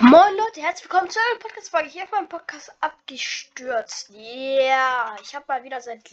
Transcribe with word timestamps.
Moin 0.00 0.36
Leute, 0.36 0.60
herzlich 0.60 0.84
willkommen 0.84 1.10
zu 1.10 1.18
einer 1.18 1.40
Podcast-Folge. 1.40 1.88
Ich 1.88 2.00
habe 2.00 2.12
meinen 2.12 2.28
Podcast 2.28 2.72
abgestürzt. 2.78 4.10
Ja, 4.10 4.20
yeah. 4.20 5.16
ich 5.20 5.34
habe 5.34 5.44
mal 5.48 5.64
wieder 5.64 5.80
seit 5.80 6.08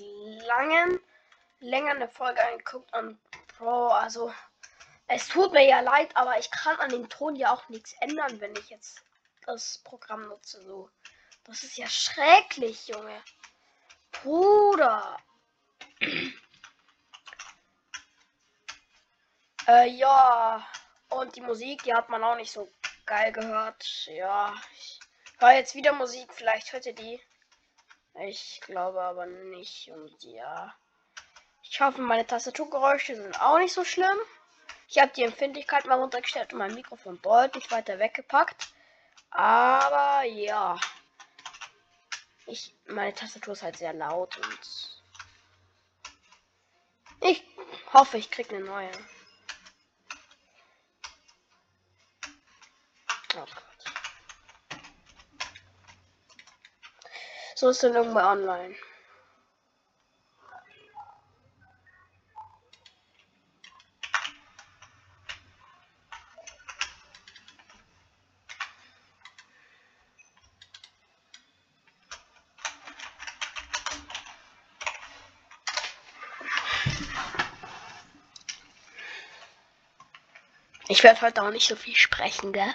langem, 0.47 0.99
länger 1.59 1.91
eine 1.91 2.07
Folge 2.07 2.43
angeguckt 2.43 2.91
und 2.95 3.19
Bro, 3.59 3.89
also 3.89 4.33
es 5.05 5.27
tut 5.27 5.51
mir 5.53 5.67
ja 5.67 5.81
leid, 5.81 6.09
aber 6.17 6.39
ich 6.39 6.49
kann 6.49 6.77
an 6.77 6.89
dem 6.89 7.07
Ton 7.09 7.35
ja 7.35 7.53
auch 7.53 7.69
nichts 7.69 7.93
ändern, 7.99 8.41
wenn 8.41 8.55
ich 8.55 8.71
jetzt 8.71 9.03
das 9.45 9.77
Programm 9.83 10.29
nutze. 10.29 10.63
So, 10.63 10.89
das 11.43 11.61
ist 11.61 11.77
ja 11.77 11.85
schrecklich, 11.87 12.87
Junge. 12.87 13.21
Bruder. 14.11 15.15
äh, 19.67 19.89
ja. 19.89 20.67
Und 21.09 21.35
die 21.35 21.41
Musik, 21.41 21.83
die 21.83 21.93
hat 21.93 22.09
man 22.09 22.23
auch 22.23 22.35
nicht 22.35 22.51
so 22.51 22.67
geil 23.05 23.31
gehört. 23.31 24.07
Ja, 24.07 24.53
ich 24.77 24.99
höre 25.39 25.53
jetzt 25.53 25.75
wieder 25.75 25.93
Musik. 25.93 26.33
Vielleicht 26.33 26.73
ihr 26.85 26.93
die. 26.93 27.21
Ich 28.27 28.61
glaube 28.61 29.01
aber 29.01 29.25
nicht. 29.25 29.89
Und 29.89 30.23
ja. 30.23 30.73
Ich 31.63 31.81
hoffe, 31.81 32.01
meine 32.01 32.25
Tastaturgeräusche 32.25 33.15
sind 33.15 33.41
auch 33.41 33.57
nicht 33.57 33.73
so 33.73 33.83
schlimm. 33.83 34.17
Ich 34.87 34.99
habe 34.99 35.11
die 35.15 35.23
Empfindlichkeit 35.23 35.85
mal 35.85 35.99
runtergestellt 35.99 36.53
und 36.53 36.59
mein 36.59 36.73
Mikrofon 36.73 37.21
deutlich 37.21 37.71
weiter 37.71 37.99
weggepackt. 37.99 38.69
Aber 39.31 40.23
ja. 40.23 40.79
Ich, 42.45 42.75
meine 42.85 43.13
Tastatur 43.13 43.53
ist 43.53 43.63
halt 43.63 43.77
sehr 43.77 43.93
laut 43.93 44.37
und 44.37 44.95
ich 47.21 47.43
hoffe, 47.91 48.17
ich 48.17 48.29
kriege 48.29 48.55
eine 48.55 48.63
neue. 48.63 48.91
So 57.57 57.69
ist 57.69 57.81
dann 57.83 57.95
irgendwann 57.95 58.39
online. 58.39 58.75
Ich 80.87 81.03
werde 81.03 81.21
heute 81.21 81.41
auch 81.41 81.51
nicht 81.51 81.67
so 81.67 81.75
viel 81.75 81.95
sprechen, 81.95 82.51
gell? 82.51 82.73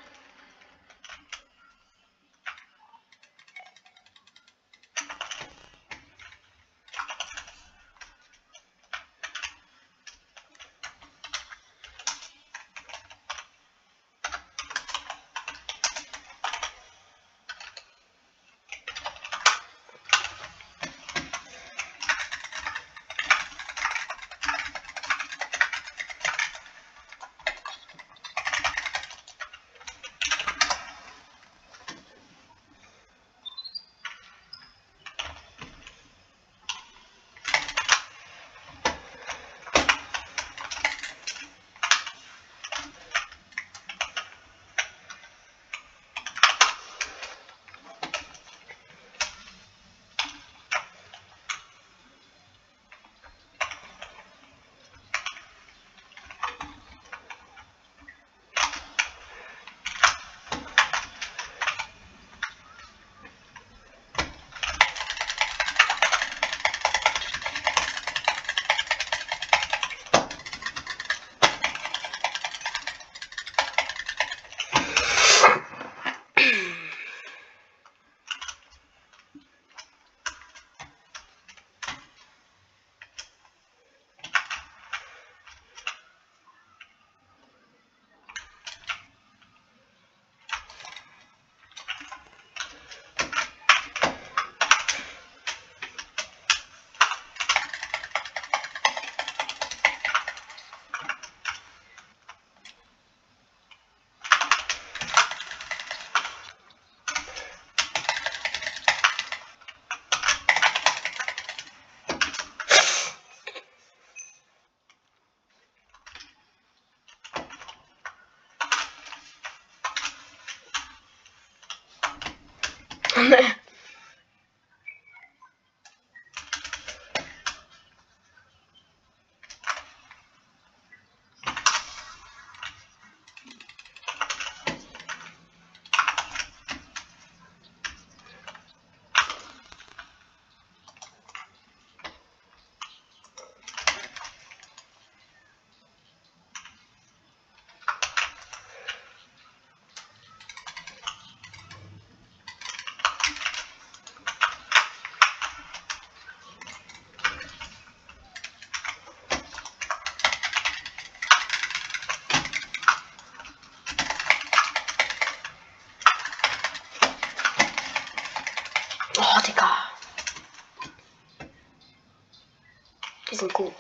Sind 173.40 173.54
gut. 173.54 173.72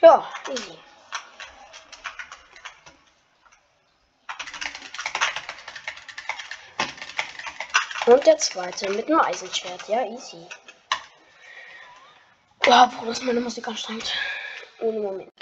Ja, 0.00 0.26
easy. 0.48 0.78
Und 8.06 8.26
der 8.26 8.38
zweite 8.38 8.90
mit 8.92 9.06
dem 9.10 9.20
Eisenschwert. 9.20 9.86
Ja, 9.88 10.02
easy. 10.06 10.46
Wow, 12.64 12.96
Bruder, 12.96 13.10
ist 13.10 13.22
meine 13.22 13.40
Musik 13.40 13.68
anstrengend. 13.68 14.10
Ohne 14.80 14.98
Moment. 14.98 15.35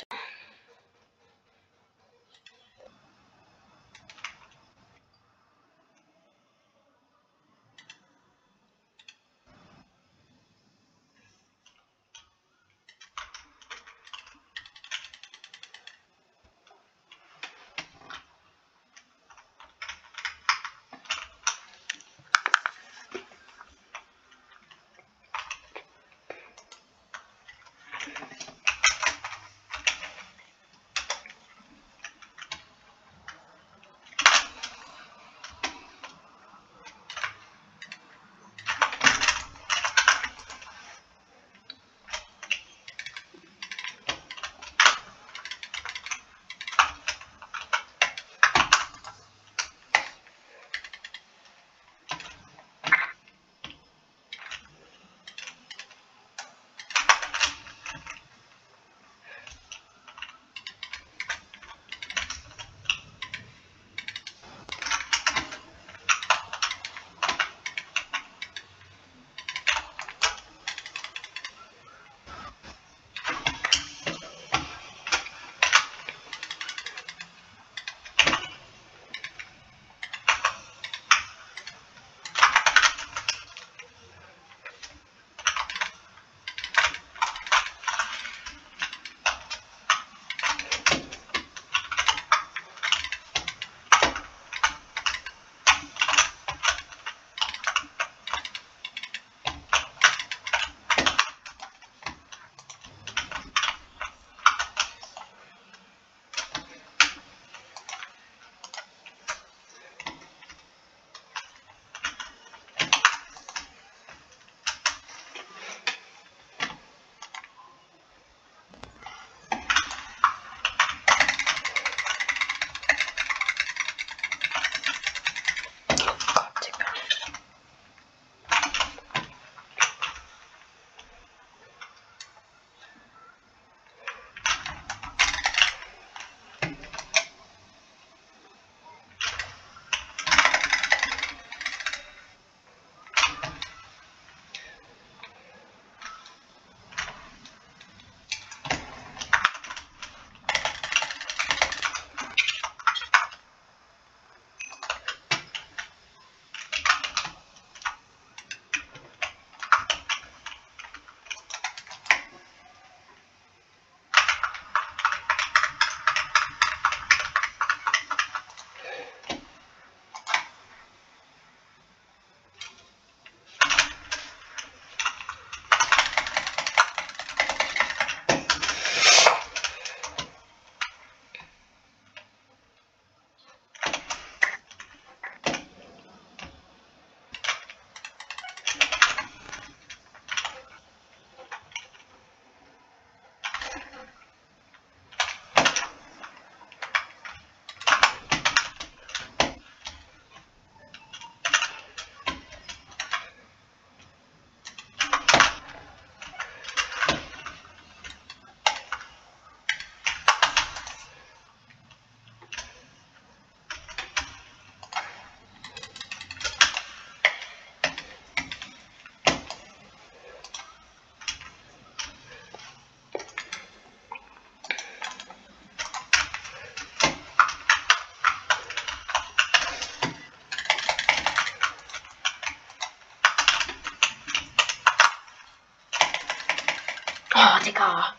Digga. 237.65 238.15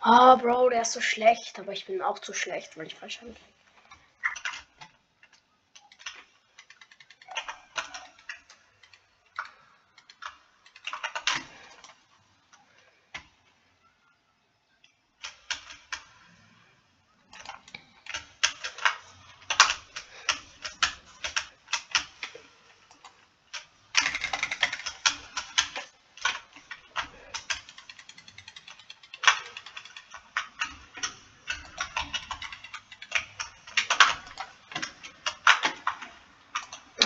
Ah, 0.00 0.32
oh, 0.34 0.36
Bro, 0.38 0.70
der 0.70 0.82
ist 0.82 0.92
so 0.92 1.00
schlecht. 1.00 1.58
Aber 1.58 1.72
ich 1.72 1.84
bin 1.86 2.00
auch 2.02 2.18
zu 2.20 2.32
schlecht, 2.32 2.76
weil 2.76 2.86
ich 2.86 2.94
falsch 2.94 3.20
habe. 3.20 3.34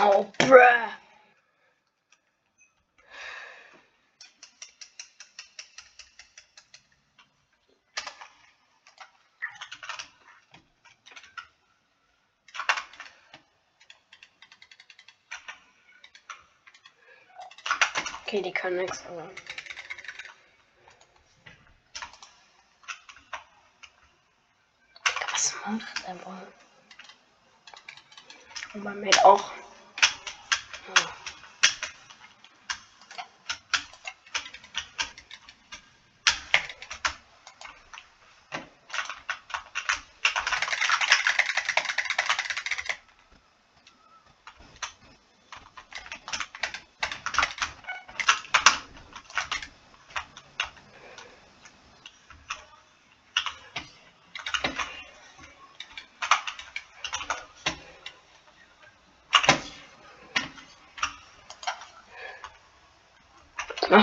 Oh, 0.02 0.32
bruh. 0.38 0.90
Okay, 18.30 18.42
die 18.42 18.52
können 18.52 18.76
nichts, 18.76 19.04
aber. 19.06 19.28
Was 25.32 25.56
macht 25.66 26.04
er 26.06 26.14
wohl? 26.24 26.52
Und 28.74 28.84
mein 28.84 29.00
Mate 29.00 29.24
auch. 29.24 29.50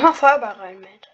Mach 0.07 0.15
Feuerball 0.15 0.53
rein 0.53 0.79
mit. 0.79 1.09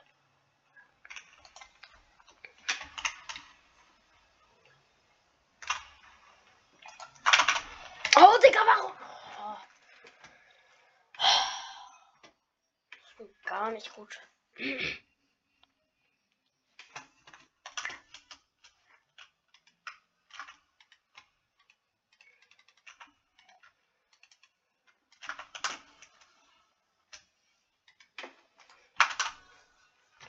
Oh, 8.16 8.38
Digga, 8.44 8.60
warum? 8.68 8.92
Oh. 9.40 9.58
Gar 13.46 13.72
nicht 13.72 13.92
gut. 13.96 14.20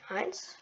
Eins. 0.07 0.55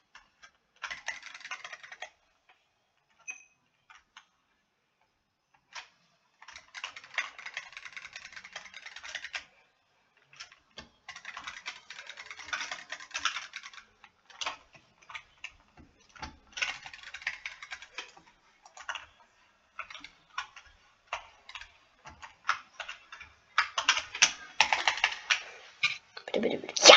Bitte, 26.25 26.39
bitte, 26.39 26.57
bitte. 26.57 26.73
Ja! 26.87 26.95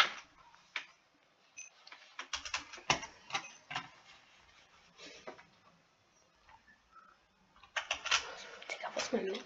Digga, 8.68 8.88
was 8.94 8.95
ist 8.95 8.95
mein 9.12 9.24
mit? 9.24 9.44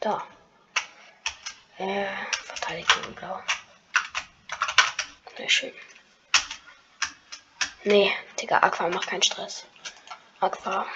Da. 0.00 0.26
Äh, 1.78 2.06
Verteidigung 2.44 3.14
blau. 3.14 3.42
Sehr 5.36 5.48
schön. 5.48 5.72
Nee, 7.84 8.12
Digga, 8.40 8.58
Aqua 8.58 8.88
macht 8.88 9.08
keinen 9.08 9.22
Stress. 9.22 9.66
Aqua. 10.40 10.86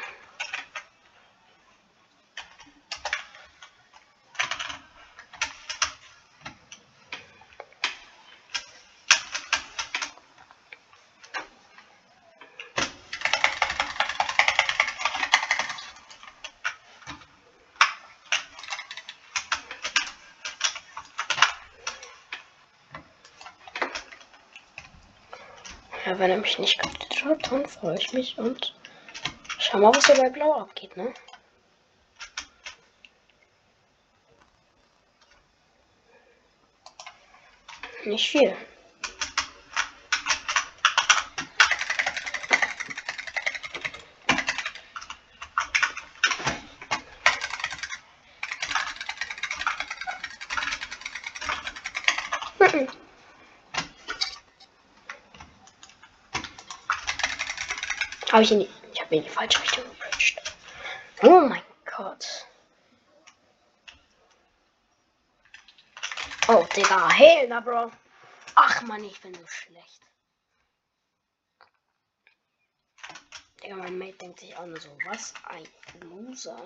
Ja, 26.06 26.13
wenn 26.25 26.31
er 26.31 26.38
mich 26.38 26.59
nicht 26.59 26.78
kaputt 26.78 27.25
hat, 27.26 27.52
dann 27.52 27.66
freue 27.66 27.99
ich 27.99 28.14
mich 28.14 28.38
und 28.38 28.75
schau 29.59 29.76
mal, 29.78 29.95
was 29.95 30.07
hier 30.07 30.14
bei 30.14 30.31
Blau 30.31 30.54
abgeht, 30.54 30.97
ne? 30.97 31.12
Nicht 38.07 38.26
viel. 38.26 38.57
Habe 58.35 58.43
ich 58.43 58.50
in 58.50 58.59
die. 58.59 58.71
Ich 58.93 59.00
habe 59.00 59.14
in 59.14 59.23
die 59.23 59.29
falsche 59.29 59.62
Richtung 59.62 59.85
gebridged. 59.85 60.43
Oh 61.23 61.38
mein 61.38 61.62
Gott. 61.85 62.26
Oh, 66.49 66.67
Digga. 66.75 67.11
Hey, 67.11 67.47
na, 67.47 67.61
Bro. 67.61 67.93
Ach, 68.57 68.83
Mann, 68.83 69.05
ich 69.05 69.21
bin 69.21 69.33
so 69.35 69.47
schlecht. 69.47 70.00
Digga, 73.62 73.76
mein 73.76 73.97
Mate 73.99 74.14
denkt 74.14 74.41
sich 74.41 74.57
auch 74.57 74.67
nur 74.67 74.81
so, 74.81 74.91
was 75.05 75.33
ein 75.45 75.69
Loser. 76.00 76.61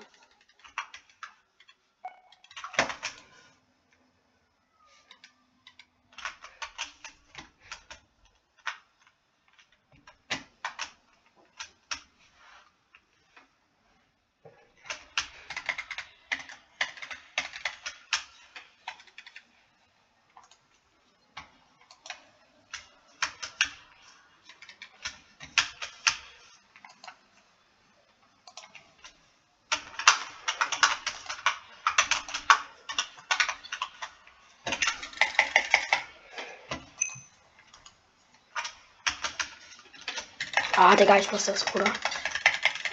Ah, 40.90 40.96
Digga, 40.96 41.18
ich 41.18 41.30
muss 41.30 41.44
das, 41.44 41.66
Bruder. 41.66 41.92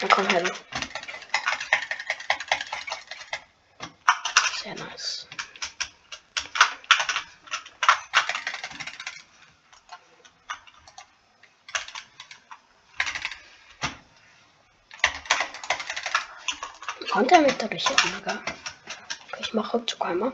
Dann 0.02 0.10
komm 0.10 0.28
her. 0.28 0.44
Sehr 4.62 4.76
nice. 4.76 5.26
Konnte 17.10 17.36
er 17.36 17.42
mich 17.44 17.54
dadurch 17.58 17.88
hitten, 17.88 18.14
Digga? 18.18 18.42
Okay, 19.32 19.40
ich 19.40 19.54
mache 19.54 19.78
Rückzug 19.78 20.06
einmal. 20.06 20.34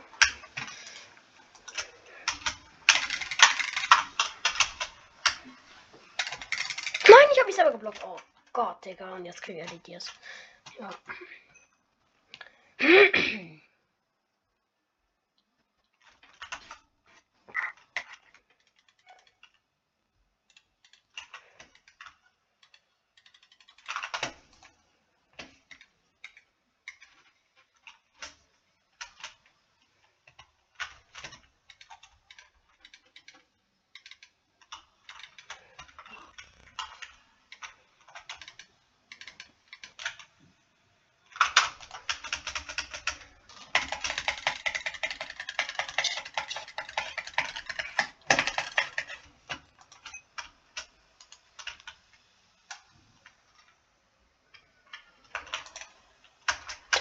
Nein, 7.08 7.21
ich 7.32 7.40
habe 7.40 7.48
mich 7.48 7.56
selber 7.56 7.72
geblockt. 7.72 8.04
Oh 8.06 8.18
Gott, 8.54 8.84
Digga. 8.84 9.16
Und 9.16 9.26
jetzt 9.26 9.42
kriege 9.42 9.62
ich 9.62 9.72
die 9.72 9.80
Dias. 9.80 10.12
Ja. 10.80 10.90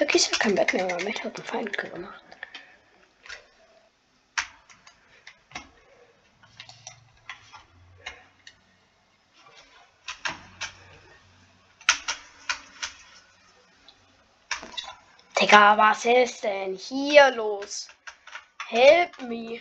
Türkis 0.00 0.32
hat 0.32 0.39
kein 0.56 0.86
mehr, 0.86 0.94
aber 0.94 1.04
mich 1.04 1.22
hat 1.24 1.38
ein 1.38 1.44
Feind 1.44 1.76
gemacht. 1.78 2.24
Digga, 15.40 15.76
was 15.78 16.04
ist 16.04 16.44
denn 16.44 16.74
hier 16.74 17.30
los? 17.32 17.88
Help 18.68 19.20
me. 19.22 19.60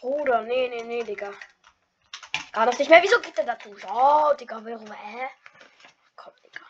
Bruder, 0.00 0.42
nee, 0.42 0.68
nee, 0.68 0.82
nee, 0.82 1.02
Digga. 1.02 1.32
Gar 2.52 2.66
das 2.66 2.78
nicht 2.78 2.88
mehr. 2.88 3.02
Wieso 3.02 3.20
geht 3.20 3.36
der 3.36 3.44
da 3.44 3.56
durch? 3.56 3.84
Oh, 3.90 4.32
Digga, 4.38 4.64
warum, 4.64 4.92
hä? 4.92 5.28
Komm, 6.16 6.32
Digga. 6.44 6.60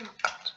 Oh 0.00 0.06
Gott. 0.22 0.54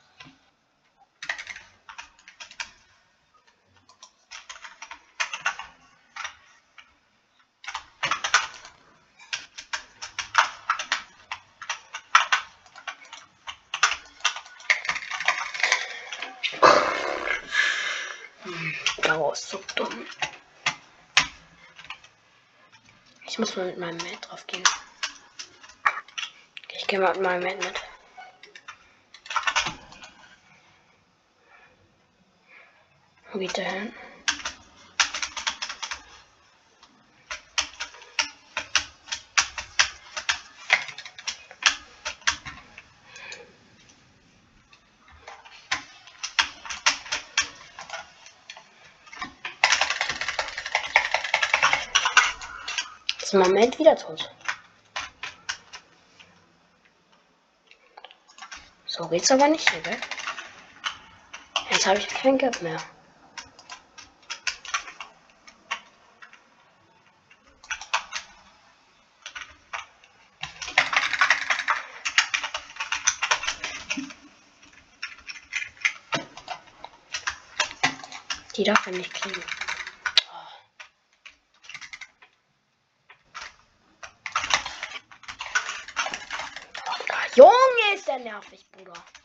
Dauer 19.03 19.33
ist 19.33 19.49
so 19.49 19.61
dumm. 19.75 20.05
Ich 23.37 23.39
muss 23.39 23.55
mal 23.55 23.67
mit 23.67 23.77
meinem 23.77 23.97
Mate 23.97 24.17
drauf 24.21 24.47
gehen. 24.47 24.63
Ich 26.71 26.87
gehe 26.87 26.97
mal 26.97 27.13
mit 27.13 27.21
meinem 27.21 27.43
Mate 27.43 27.57
mit. 27.57 27.81
Wo 33.31 33.37
geht 33.37 33.55
der 33.57 33.69
hin? 33.69 33.93
Ist 53.27 53.33
Moment 53.33 53.77
wieder 53.77 53.93
tot. 53.93 54.31
So 58.85 59.05
geht's 59.09 59.29
aber 59.29 59.49
nicht 59.49 59.69
hier, 59.69 59.81
gell? 59.81 59.97
Jetzt 61.69 61.85
habe 61.85 61.99
ich 61.99 62.07
kein 62.07 62.37
Geld 62.37 62.61
mehr. 62.61 62.77
Die 78.55 78.63
darf 78.63 78.87
er 78.87 78.93
nicht 78.93 79.13
kriegen. 79.13 79.43
Oh, 87.09 87.35
Junge, 87.35 87.51
ist 87.93 88.07
der 88.07 88.19
nervig, 88.37 88.65
Bruder. 88.71 89.16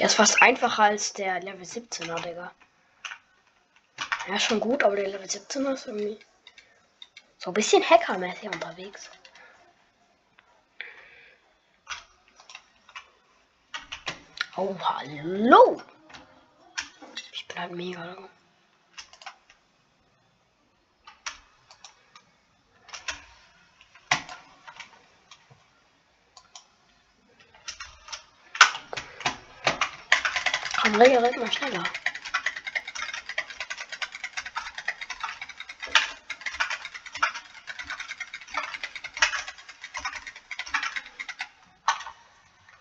Der 0.00 0.06
ist 0.06 0.14
fast 0.14 0.40
einfacher 0.40 0.84
als 0.84 1.12
der 1.12 1.40
Level 1.40 1.62
17er, 1.62 2.18
Digga. 2.22 2.50
Ja, 4.28 4.38
schon 4.40 4.58
gut, 4.58 4.82
aber 4.82 4.96
der 4.96 5.08
Level 5.08 5.26
17er 5.26 5.74
ist 5.74 5.86
irgendwie 5.88 6.18
so 7.36 7.50
ein 7.50 7.52
bisschen 7.52 7.82
hackermäßig 7.82 8.48
unterwegs. 8.48 9.10
Oh, 14.56 14.74
hallo! 14.82 15.82
Ich 17.32 17.46
bin 17.46 17.58
halt 17.58 17.72
mega. 17.72 18.16
Komm, 30.90 31.00
Reger, 31.00 31.22
red 31.22 31.36
mal 31.36 31.52
schneller. 31.52 31.84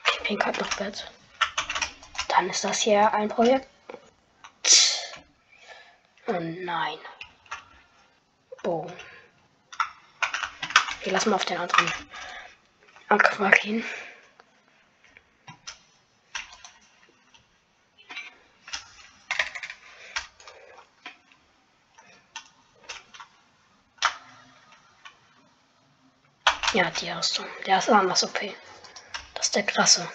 Okay, 0.08 0.24
Pink 0.24 0.44
hat 0.44 0.60
noch 0.60 0.74
Bett. 0.76 1.12
Dann 2.30 2.50
ist 2.50 2.64
das 2.64 2.80
hier 2.80 3.14
ein 3.14 3.30
Projekt. 3.30 3.68
Oh 6.26 6.40
nein. 6.40 6.98
Oh. 8.64 8.88
Wir 11.04 11.12
lassen 11.12 11.30
mal 11.30 11.36
auf 11.36 11.46
den 11.46 11.58
anderen 11.58 11.92
Aqua 13.10 13.52
Ja, 26.80 26.90
die 26.92 27.14
hast 27.14 27.38
du. 27.38 27.44
Der 27.66 27.80
ist 27.80 27.90
anders 27.90 28.24
OP. 28.24 28.40
Das 29.34 29.48
ist 29.48 29.56
der 29.58 29.64
krasse. 29.64 30.10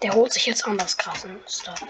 Der 0.00 0.12
holt 0.12 0.32
sich 0.32 0.46
jetzt 0.46 0.64
anders 0.64 0.96
krassen 0.96 1.40
Stuff. 1.48 1.82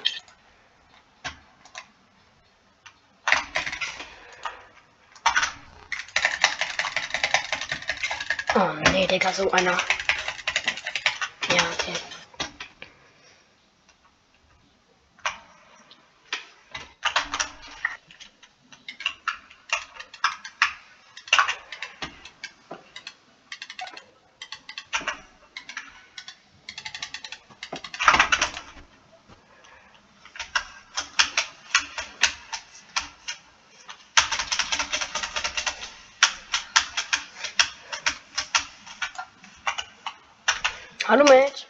Oh 8.54 8.72
nee, 8.90 9.06
Digga, 9.06 9.34
so 9.34 9.50
einer. 9.50 9.78
Ja, 11.50 11.62
okay. 11.74 11.92
Hallo 41.08 41.24
Mate. 41.24 41.64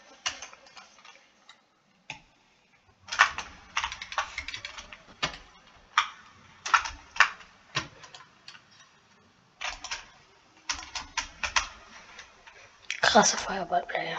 Krasse 13.01 13.37
Feuerballplayer. 13.37 14.17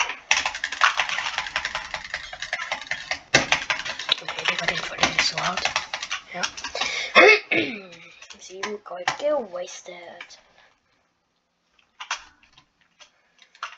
Okay, 4.21 4.45
Digga, 4.49 4.65
den 4.67 4.77
verliere 4.77 5.11
ich 5.17 5.27
so 5.27 5.37
hart. 5.37 5.69
Ja. 6.33 6.41
Sieben 8.39 8.81
Gold 8.85 9.17
gewastet. 9.17 10.39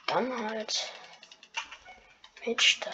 Dann 0.06 0.50
halt 0.52 0.92
mit 2.46 2.62
Stein. 2.62 2.94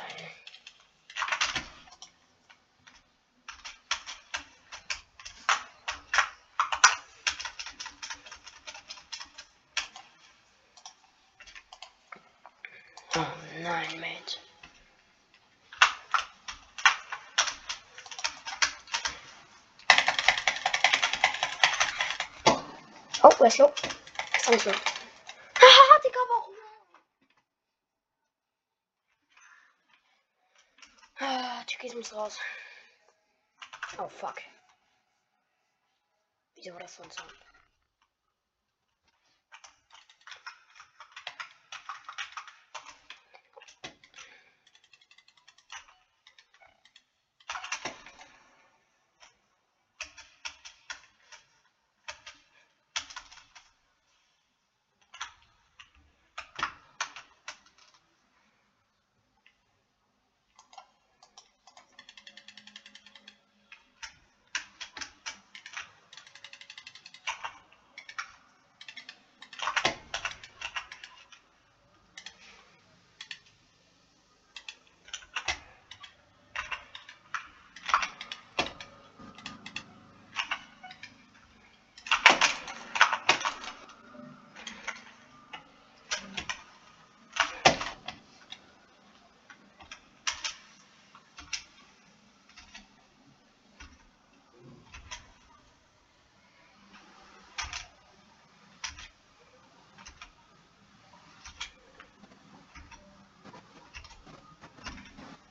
Oh 13.15 13.25
nein, 13.61 13.99
Mate. 13.99 14.37
Oh, 23.23 23.29
er 23.39 23.47
ist 23.47 23.57
low. 23.57 23.71
Haha, 25.59 25.99
Digga, 26.03 26.19
warum? 26.29 26.55
Ah, 31.19 31.63
Türkis 31.65 31.86
muss 31.97 32.13
raus. 32.13 32.37
Oh, 33.97 34.07
fuck. 34.07 34.39
Wieso 36.55 36.73
war 36.73 36.79
das 36.79 36.95
so 36.95 37.03
ein 37.03 37.11
Sound? 37.11 37.33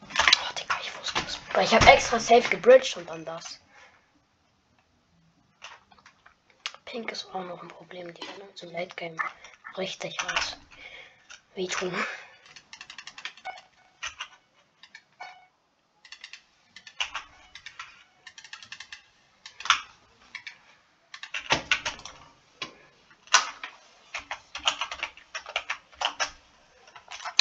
Oh, 0.09 0.53
Digga, 0.59 0.75
ich 0.81 0.99
wusste 0.99 1.21
es. 1.27 1.46
Weil 1.57 1.65
ich 1.65 1.75
habe 1.75 1.87
extra 1.87 2.21
safe 2.21 2.47
gebridged 2.51 2.99
und 2.99 3.09
dann 3.09 3.25
das. 3.25 3.59
Pink 6.85 7.11
ist 7.11 7.25
auch 7.33 7.43
noch 7.45 7.63
ein 7.63 7.69
Problem, 7.69 8.13
die 8.13 8.21
werden 8.29 8.55
zum 8.55 8.73
Late 8.73 8.95
Game 8.95 9.17
richtig 9.79 10.19
was 10.23 10.59
wehtun. 11.55 11.95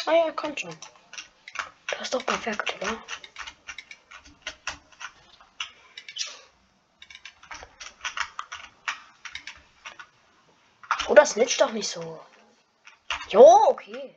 Ah 0.05 0.13
ja, 0.13 0.31
kommt 0.31 0.61
schon. 0.61 0.73
Das 1.89 2.03
ist 2.03 2.13
doch 2.13 2.25
perfekt, 2.25 2.73
oder? 2.75 3.03
Snitch 11.25 11.57
doch 11.57 11.71
nicht 11.71 11.87
so. 11.87 12.19
Jo, 13.29 13.67
okay. 13.69 14.15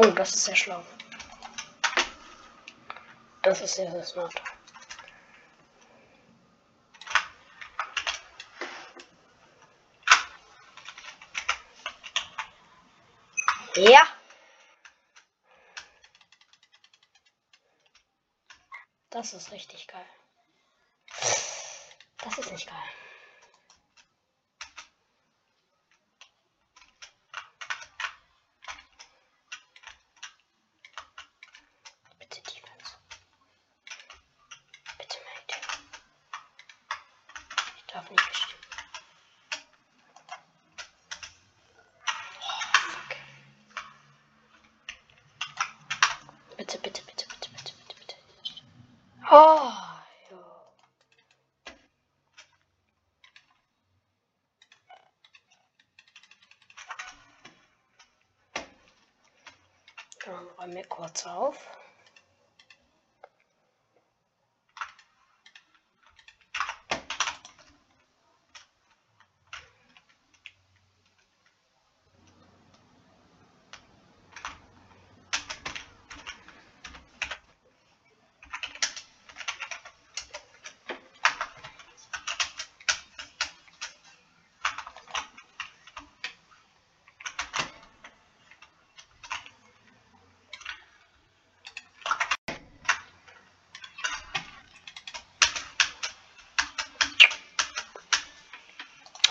Oh, 0.00 0.10
das 0.12 0.32
ist 0.32 0.44
sehr 0.44 0.54
schlau. 0.54 0.84
Das 3.42 3.60
ist 3.60 3.74
sehr, 3.74 3.90
sehr 3.90 4.04
smart. 4.04 4.32
Ja. 13.74 14.06
Das 19.10 19.32
ist 19.32 19.50
richtig 19.50 19.88
geil. 19.88 20.06
Das 22.18 22.38
ist 22.38 22.52
nicht 22.52 22.68
geil. 22.68 22.76
Bitte 32.18 32.40
Defense. 32.42 32.96
Bitte 34.98 35.18
Mate. 35.24 35.56
Ich 37.76 37.84
darf 37.92 38.10
nicht 38.10 38.28
bestimmen. 38.28 38.62
Oh, 42.40 42.60
fuck. 42.90 43.16
Bitte, 46.56 46.78
bitte, 46.78 47.02
bitte, 47.06 47.26
bitte, 47.28 47.48
bitte, 47.50 47.74
bitte, 47.86 47.96
bitte. 47.96 48.14
Oh, 49.30 49.72
ja. 50.30 50.38
Dann 60.28 60.46
räumen 60.58 60.74
wir 60.74 60.84
kurz 60.84 61.24
auf. 61.24 61.70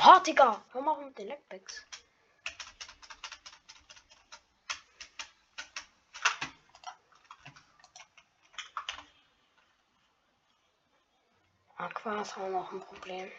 Oh, 0.09 0.16
Digga, 0.27 0.61
hör 0.73 0.81
mal 0.81 1.05
mit 1.05 1.17
den 1.17 1.27
Leckbacks. 1.27 1.85
Aquas 11.77 12.35
haben 12.35 12.51
wir 12.51 12.59
noch 12.59 12.73
ein 12.73 12.81
Problem. 12.81 13.31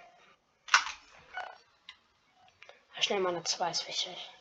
Schnell 3.00 3.20
mal 3.20 3.34
eine 3.36 3.44
2 3.44 3.70
ist 3.70 3.86
wichtig. 3.86 4.37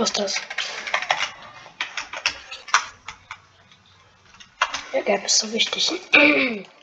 Wusste 0.00 0.22
es. 0.24 0.40
Der 4.94 5.02
Gelb 5.02 5.26
ist 5.26 5.36
so 5.36 5.52
wichtig. 5.52 5.92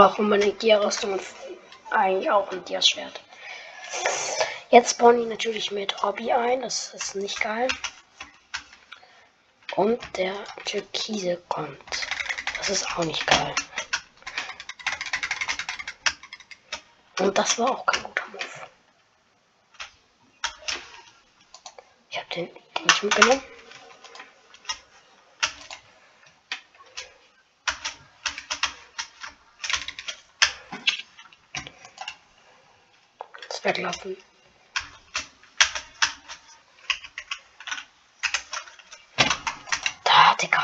brauche 0.00 0.22
Gear-Rüstung 0.52 1.12
und 1.12 1.22
eigentlich 1.90 2.30
auch 2.30 2.50
ein 2.50 2.64
Gear-Schwert. 2.64 3.20
Jetzt 4.70 4.96
bauen 4.96 5.18
die 5.20 5.26
natürlich 5.26 5.70
mit 5.72 6.02
Hobby 6.02 6.32
ein, 6.32 6.62
das 6.62 6.94
ist 6.94 7.16
nicht 7.16 7.38
geil. 7.38 7.68
Und 9.76 10.00
der 10.16 10.32
Türkise 10.64 11.42
kommt. 11.50 12.08
Das 12.56 12.70
ist 12.70 12.86
auch 12.96 13.04
nicht 13.04 13.26
geil. 13.26 13.54
Und 17.18 17.36
das 17.36 17.58
war 17.58 17.70
auch 17.70 17.84
kein 17.84 18.02
guter 18.02 18.26
Move. 18.28 18.70
Ich 22.08 22.16
habe 22.16 22.28
den 22.34 22.48
nicht 22.84 23.02
mitgenommen. 23.02 23.42
Das 33.62 33.76
weglaufen. 33.76 34.16
Da, 40.04 40.34
Digga. 40.40 40.62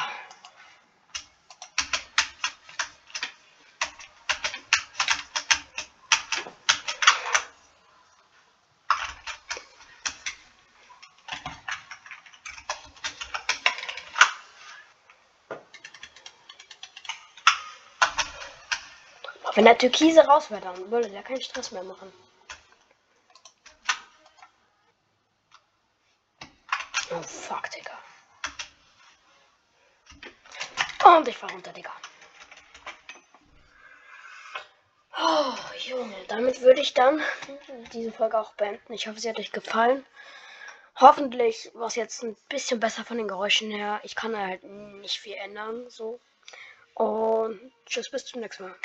Wenn 19.55 19.65
der 19.65 19.77
Türkise 19.77 20.21
raus 20.27 20.51
wäre, 20.51 20.61
dann 20.63 20.91
würde 20.91 21.11
der 21.11 21.23
keinen 21.23 21.43
Stress 21.43 21.73
mehr 21.73 21.83
machen. 21.83 22.13
Oh 27.11 27.23
fuck, 27.23 27.71
Digga. 27.71 27.93
Und 31.17 31.27
ich 31.29 31.39
fahr 31.39 31.51
runter, 31.51 31.73
Digga. 31.73 31.93
Oh, 35.19 35.55
Junge, 35.79 36.15
damit 36.29 36.61
würde 36.61 36.83
ich 36.83 36.93
dann 36.93 37.23
diese 37.95 38.13
Folge 38.13 38.39
auch 38.39 38.53
beenden. 38.53 38.93
Ich 38.93 39.09
hoffe, 39.09 39.19
sie 39.19 39.31
hat 39.31 39.39
euch 39.39 39.51
gefallen. 39.51 40.05
Hoffentlich 40.97 41.71
war 41.73 41.87
es 41.87 41.95
jetzt 41.95 42.23
ein 42.23 42.37
bisschen 42.51 42.81
besser 42.81 43.03
von 43.03 43.17
den 43.17 43.29
Geräuschen 43.29 43.71
her. 43.71 44.01
Ich 44.03 44.15
kann 44.15 44.37
halt 44.37 44.63
nicht 44.65 45.19
viel 45.19 45.35
ändern, 45.37 45.89
so. 45.89 46.21
Und 46.93 47.73
tschüss, 47.87 48.11
bis 48.11 48.27
zum 48.27 48.43
nächsten 48.43 48.65
Mal. 48.65 48.77